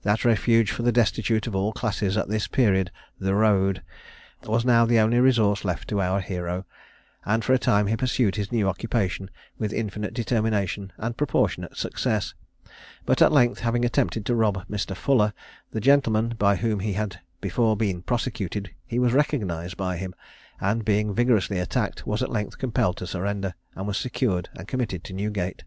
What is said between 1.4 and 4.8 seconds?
of all classes at this period, "the road," was